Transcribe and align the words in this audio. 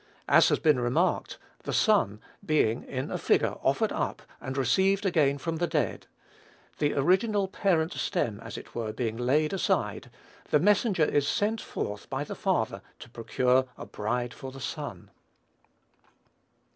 As 0.27 0.49
has 0.49 0.57
been 0.57 0.79
remarked, 0.79 1.37
the 1.61 1.71
son 1.71 2.21
being, 2.43 2.81
in 2.85 3.11
a 3.11 3.19
figure, 3.19 3.57
offered 3.61 3.91
up, 3.91 4.23
and 4.41 4.57
received 4.57 5.05
again 5.05 5.37
from 5.37 5.57
the 5.57 5.67
dead; 5.67 6.07
the 6.79 6.95
original 6.95 7.47
parent 7.47 7.93
stem, 7.93 8.39
as 8.39 8.57
it 8.57 8.73
were, 8.73 8.91
being 8.93 9.15
laid 9.15 9.53
aside, 9.53 10.09
the 10.49 10.57
messenger 10.59 11.05
is 11.05 11.27
sent 11.27 11.61
forth 11.61 12.09
by 12.09 12.23
the 12.23 12.33
father 12.33 12.81
to 12.97 13.11
procure 13.11 13.67
a 13.77 13.85
bride 13.85 14.33
for 14.33 14.51
the 14.51 14.59
son. 14.59 15.11